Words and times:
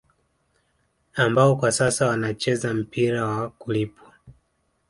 Ambao 1.15 1.55
kwa 1.55 1.71
sasa 1.71 2.07
wanacheza 2.07 2.73
mpira 2.73 3.25
wa 3.25 3.49
kulipwa 3.49 4.13